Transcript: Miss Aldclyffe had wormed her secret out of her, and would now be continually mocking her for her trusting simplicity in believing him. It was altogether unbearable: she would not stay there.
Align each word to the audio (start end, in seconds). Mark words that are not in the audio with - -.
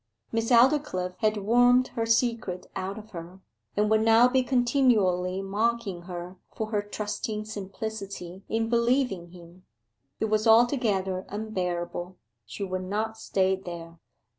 Miss 0.31 0.49
Aldclyffe 0.49 1.13
had 1.19 1.37
wormed 1.37 1.89
her 1.89 2.07
secret 2.07 2.65
out 2.75 2.97
of 2.97 3.11
her, 3.11 3.39
and 3.77 3.87
would 3.91 4.01
now 4.01 4.27
be 4.27 4.41
continually 4.41 5.43
mocking 5.43 6.01
her 6.09 6.37
for 6.55 6.71
her 6.71 6.81
trusting 6.81 7.45
simplicity 7.45 8.41
in 8.49 8.67
believing 8.67 9.27
him. 9.29 9.63
It 10.19 10.25
was 10.25 10.47
altogether 10.47 11.23
unbearable: 11.29 12.17
she 12.47 12.63
would 12.63 12.85
not 12.85 13.15
stay 13.15 13.55
there. 13.55 13.99